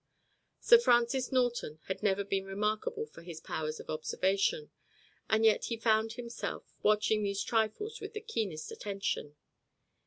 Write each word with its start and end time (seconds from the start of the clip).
Sir 0.59 0.79
Francis 0.79 1.31
Norton 1.31 1.77
had 1.83 2.01
never 2.01 2.23
been 2.23 2.45
remarkable 2.45 3.05
for 3.05 3.21
his 3.21 3.39
powers 3.39 3.79
of 3.79 3.87
observation, 3.87 4.71
and 5.29 5.45
yet 5.45 5.65
he 5.65 5.77
found 5.77 6.13
himself 6.13 6.73
watching 6.81 7.21
these 7.21 7.43
trifles 7.43 8.01
with 8.01 8.13
the 8.13 8.19
keenest 8.21 8.71
attention. 8.71 9.35